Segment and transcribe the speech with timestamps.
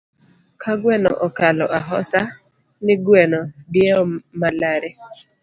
[0.61, 2.21] Ka gweno okalo ahosa,
[2.85, 3.39] ni gweno
[3.71, 4.01] diewo
[4.39, 4.89] malare